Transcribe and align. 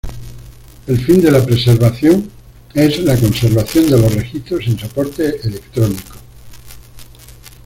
El 0.87 0.97
fin 0.97 1.21
de 1.21 1.29
la 1.29 1.45
preservación 1.45 2.27
es 2.73 3.03
la 3.03 3.15
conservación 3.19 3.85
de 3.87 3.99
los 3.99 4.11
registros 4.11 4.65
en 4.65 4.79
soporte 4.79 5.39
electrónico. 5.47 6.15